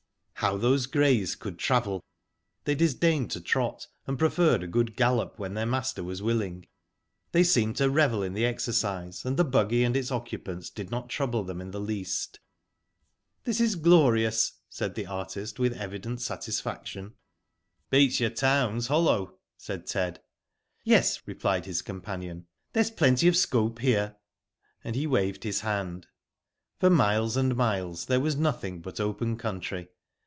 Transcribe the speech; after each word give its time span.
How 0.43 0.57
those 0.57 0.87
greys 0.87 1.35
could 1.35 1.59
travel. 1.59 2.01
They 2.63 2.73
disdained 2.73 3.29
to 3.29 3.39
trot, 3.39 3.85
and 4.07 4.17
preferred 4.17 4.63
a 4.63 4.67
good 4.67 4.95
gallop 4.97 5.37
when 5.37 5.53
their 5.53 5.67
master 5.67 6.03
was 6.03 6.23
willing. 6.23 6.65
They 7.31 7.43
seemed 7.43 7.75
to 7.75 7.91
revel 7.91 8.23
in 8.23 8.33
the 8.33 8.43
exercise, 8.43 9.23
and 9.23 9.37
the 9.37 9.43
buggy 9.45 9.83
and 9.83 9.95
its 9.95 10.11
occupants 10.11 10.71
did 10.71 10.89
not 10.89 11.09
trouble 11.11 11.43
them 11.43 11.61
in 11.61 11.69
the 11.69 11.79
least. 11.79 12.39
Digitized 13.45 13.45
byGoogk 13.45 13.45
THE 13.45 13.51
ARTIST, 13.51 13.51
57 13.51 13.51
"This 13.51 13.61
is 13.61 13.75
glorious," 13.75 14.51
said 14.67 14.95
the 14.95 15.05
artist, 15.05 15.59
with 15.59 15.73
evident 15.77 16.21
satisfaction. 16.21 17.13
Beats 17.91 18.19
your 18.19 18.31
towns 18.31 18.87
hollow," 18.87 19.37
said 19.57 19.85
Ted. 19.85 20.23
••Yes," 20.87 21.21
replied 21.27 21.67
his 21.67 21.83
companion, 21.83 22.47
'* 22.59 22.73
there's 22.73 22.89
plenty 22.89 23.27
of 23.27 23.37
scope 23.37 23.77
here," 23.77 24.15
and 24.83 24.95
he 24.95 25.05
waved 25.05 25.43
his 25.43 25.59
hand. 25.59 26.07
For 26.79 26.89
miles 26.89 27.37
and 27.37 27.55
miles 27.55 28.07
there 28.07 28.19
was 28.19 28.35
nothing 28.37 28.81
but 28.81 28.99
open 28.99 29.37
country. 29.37 29.89